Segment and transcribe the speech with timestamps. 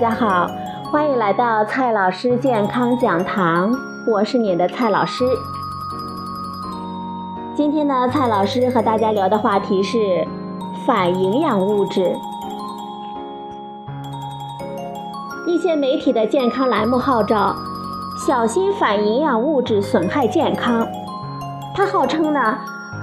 [0.00, 0.50] 大家好，
[0.90, 3.70] 欢迎来到蔡老师健康讲堂，
[4.06, 5.26] 我是你的蔡老师。
[7.54, 10.26] 今天呢，蔡老师和大家聊的话题是
[10.86, 12.16] 反营养物质。
[15.46, 17.54] 一些媒体的健康栏目号召
[18.26, 20.88] 小心反营养物质损害健康，
[21.74, 22.56] 它号称呢。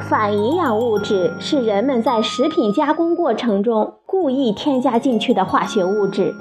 [0.10, 6.36] 反营养物质是人们在食品加工过程中故意添加进去的化学物质，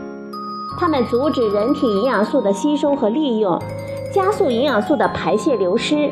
[0.78, 3.58] 它们阻止人体营养素的吸收和利用，
[4.12, 6.10] 加速营养素的排泄流失。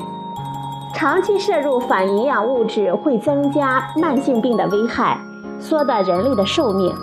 [0.94, 5.20] 长期摄入反营养物质会增加慢性病的危害，
[5.58, 6.94] 缩短人类的寿命。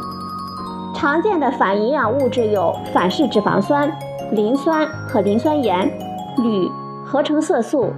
[0.96, 3.92] 常见的反营养物质有反式脂肪酸、
[4.32, 5.92] 磷酸和磷酸盐、
[6.38, 6.72] 铝、
[7.06, 7.92] 合成色素、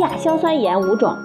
[0.00, 1.16] 亚硝酸盐五种。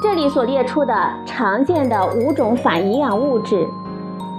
[0.00, 0.94] 这里所列出的
[1.26, 3.66] 常见的五种反营养物质，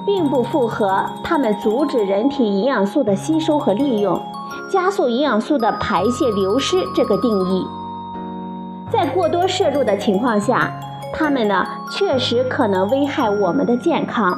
[0.09, 4.19] 并不符合它们阻止人体营养素的吸收和利用，
[4.67, 7.63] 加速营养素的排泄流失这个定义。
[8.91, 10.73] 在过多摄入的情况下，
[11.13, 14.35] 它们呢确实可能危害我们的健康，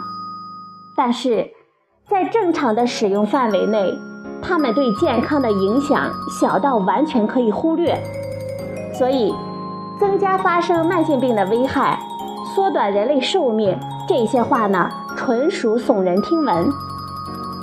[0.93, 1.49] 但是
[2.05, 3.97] 在正常的使用范围内，
[4.41, 7.97] 它们对健康的影响小到完全可以忽略，
[8.93, 9.33] 所以。
[9.99, 11.99] 增加发生慢性病的危害，
[12.55, 13.77] 缩短人类寿命，
[14.07, 14.89] 这些话呢，
[15.23, 16.67] 纯属耸人听闻。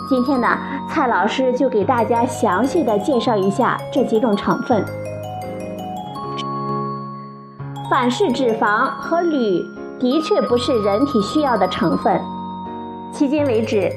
[0.09, 0.47] 今天呢，
[0.89, 4.85] 蔡老师就给大家详细的介绍一下这几种成分。
[7.91, 9.61] 反式脂肪和铝
[9.99, 12.21] 的确不是人体需要的成分，
[13.13, 13.91] 迄今为止，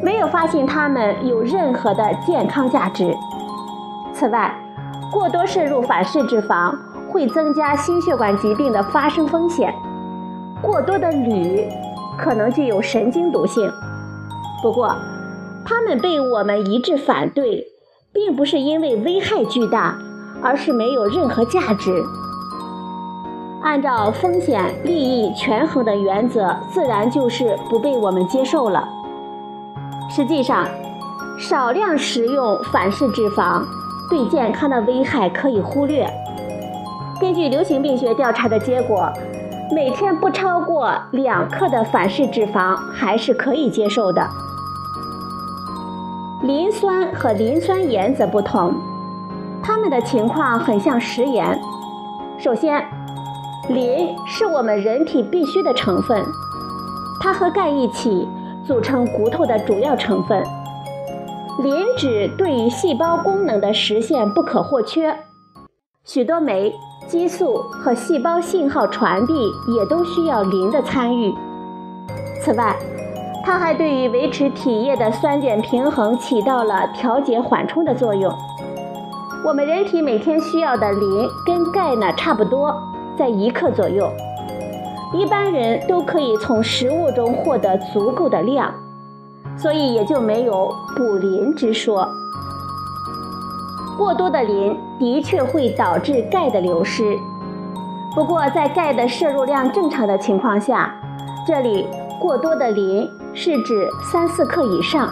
[0.00, 3.12] 没有发现它们有任何的健康价值。
[4.14, 4.56] 此外，
[5.10, 6.72] 过多摄入反式脂肪。
[7.10, 9.74] 会增加心血管疾病的发生风险。
[10.60, 11.66] 过多的铝
[12.18, 13.70] 可能具有神经毒性。
[14.60, 14.94] 不过，
[15.64, 17.66] 它们被我们一致反对，
[18.12, 19.96] 并不是因为危害巨大，
[20.42, 22.04] 而是没有任何价值。
[23.62, 28.88] 按照风险利益权衡的原则，自然就是不被我们接受了。
[30.08, 30.66] 实际上，
[31.38, 33.62] 少量食用反式脂肪
[34.08, 36.08] 对健康的危害可以忽略。
[37.20, 39.12] 根据流行病学调查的结果，
[39.70, 44.26] 每天不超过两克的反式脂肪还是可以接受的。
[46.42, 48.74] 磷酸和磷酸盐则不同，
[49.62, 51.60] 它们的情况很像食盐。
[52.38, 52.82] 首先，
[53.68, 56.24] 磷是我们人体必需的成分，
[57.20, 58.26] 它和钙一起
[58.66, 60.42] 组成骨头的主要成分。
[61.58, 65.18] 磷脂对于细胞功能的实现不可或缺，
[66.04, 66.72] 许多酶。
[67.08, 71.34] 激素和细胞信号传递也都需要磷的参与。
[72.42, 72.76] 此外，
[73.42, 78.32] 它还对于维持体液的酸碱平衡起到了调节缓冲的作用。
[79.42, 82.74] 我们人体每天需要的磷跟钙呢差不多，
[83.16, 84.12] 在一克左右，
[85.14, 88.74] 一般人都可以从食物中获得足够的量，
[89.56, 92.06] 所以也就没有补磷之说。
[93.96, 97.16] 过多的磷的确会导致钙的流失，
[98.14, 100.92] 不过在钙的摄入量正常的情况下，
[101.46, 101.86] 这里
[102.20, 105.08] 过多的磷是指三四克以上。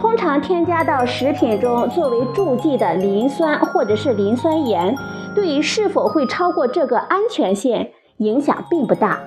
[0.00, 4.96] 通常添加到食品中作为助剂的磷酸或者是磷酸盐，
[5.34, 9.18] 对于是否会超过这个安全线影响并不大。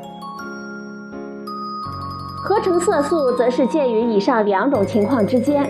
[2.43, 5.69] 合成色素则是介于以上两种情况之间，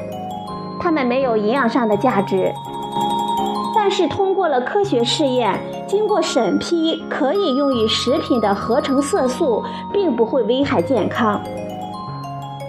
[0.80, 2.50] 它们没有营养上的价值。
[3.94, 5.56] 是通过了科学试验，
[5.88, 9.64] 经过审批，可以用于食品的合成色素
[9.94, 11.40] 并不会危害健康。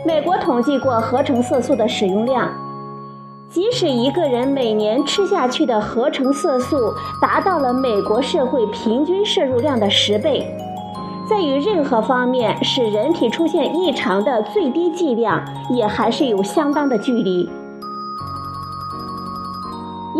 [0.04, 2.52] 美国统计过合成色素的使用量，
[3.48, 10.46] 即使一个人每年吃下去的合成色素达到了美国社会平均摄入量的十倍，
[11.26, 17.48] 在于任何方面使人体出现异常的最低剂量，也还是有相当的距离。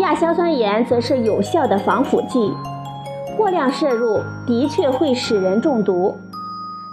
[0.05, 2.53] 亚硝酸盐则是有效的防腐剂，
[3.35, 6.15] 过量摄入的确会使人中毒，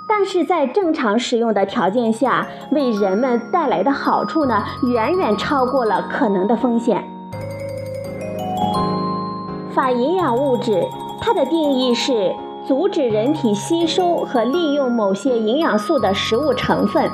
[0.08, 7.04] 但是在正常使用的条件下，为人们带来的好处呢，远远超过了可能的风险。
[9.74, 10.82] 反营养物质，
[11.20, 12.34] 它的定义是
[12.66, 17.10] 阻止人体吸收和利用某些营养素的食物成分。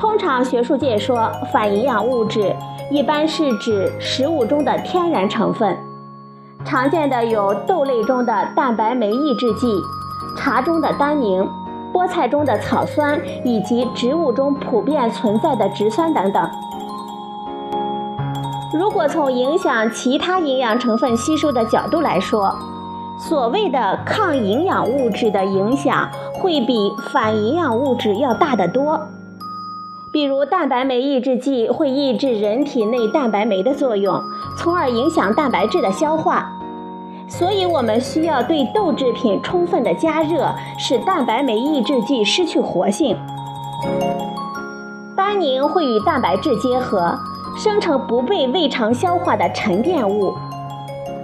[0.00, 2.56] 通常学术界说反营养物质。
[2.90, 5.76] 一般是指食物中的天然成分，
[6.64, 9.80] 常见的有豆类中的蛋白酶抑制剂、
[10.36, 11.48] 茶中的单宁、
[11.92, 16.48] 菠菜中的草酸以及植物中普遍存在的植酸等等。
[18.72, 22.54] 如果从影响其他营养成分吸收的角度来说，
[23.18, 29.00] 所谓的抗营养物质的影响会比反营养物质要大得多。
[30.14, 34.22] 比如，蛋白酶抑制剂会抑制人体内蛋白酶的作用，
[34.56, 36.52] 从而影响蛋白质的消化。
[37.26, 43.16] 所以，我们需要对豆制品充分的加热，使蛋白酶抑制剂失去活性。
[45.16, 47.18] 单宁会与蛋白质结合，
[47.56, 50.32] 生成不被胃肠消化的沉淀物。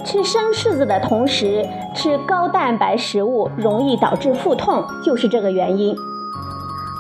[0.05, 1.65] 吃生柿子的同时
[1.95, 5.95] 吃高蛋白食物，容易导致腹痛，就是这个原因。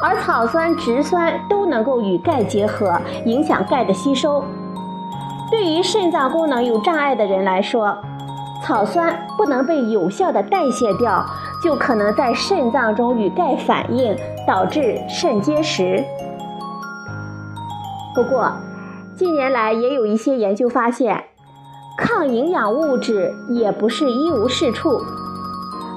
[0.02, 4.42] 而草酸、植酸都能够与钙结合，影响钙的吸收。
[5.50, 7.96] 对于肾脏功能有障碍的人来说，
[8.64, 11.24] 草酸不能被有效的代谢掉，
[11.62, 14.16] 就可能在肾脏中与钙反应，
[14.46, 16.02] 导致肾结石。
[18.14, 18.50] 不过，
[19.14, 21.24] 近年来也有一些研究发现，
[21.98, 25.00] 抗营养物质也不是一无是处。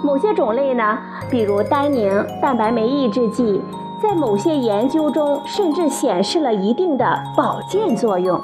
[0.04, 0.98] 某些种类呢，
[1.30, 3.62] 比如单宁、蛋白酶抑制剂。
[4.04, 8.38] 在某些研究中，甚至显示了一定的保健作用。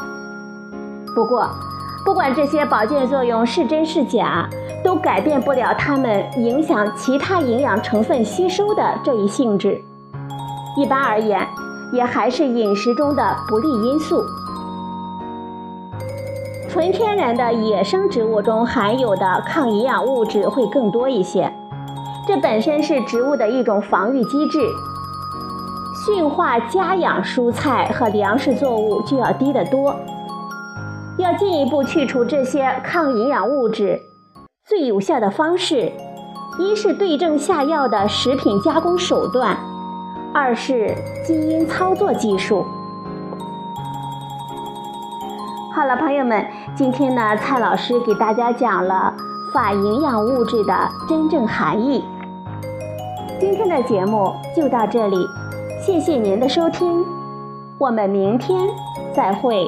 [1.14, 1.50] 不过，
[2.06, 4.48] 不管这些保健作用是真是假，
[4.82, 9.84] 都改变不了它们影响其他营养成分吸收的这一性质。
[10.78, 11.46] 一般而言，
[11.92, 14.24] 也还是饮食中的不利因素。
[16.70, 21.52] 纯天然的野生植物中含有的抗营养物质会更多一些，
[22.26, 24.62] 这本身是植物的一种防御机制。
[26.06, 29.96] 驯化家养蔬菜和粮食作物就要低得多。
[31.18, 34.00] 要进一步去除这些抗营养物质，
[34.66, 35.92] 最有效的方式，
[36.57, 39.57] 一是对症下药的食品加工手段，
[40.34, 42.66] 二是基因操作技术。
[45.75, 49.13] 好了，朋友们，今天呢，蔡老师给大家讲了
[49.54, 50.74] 反营养物质的
[51.10, 52.06] 真正含义。
[53.38, 55.28] 今天的节目就到这里。
[55.91, 57.03] 谢谢您的收听，
[57.80, 58.69] 我们明天
[59.12, 59.65] 再会。